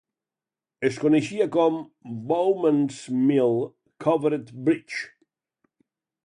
Es 0.87 0.95
coneixia 1.01 1.45
com 1.55 1.77
Bowman's 2.31 3.03
Mill 3.27 3.53
Covered 4.07 4.51
Bridge. 4.71 5.05